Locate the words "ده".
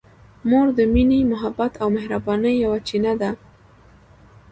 3.21-3.31